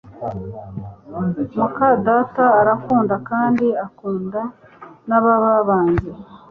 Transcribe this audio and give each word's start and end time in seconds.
mukadata 1.57 2.45
arankunda 2.59 3.15
kandi 3.29 3.67
akunda 3.85 4.41
nababa 5.07 5.53
banjye 5.69 6.11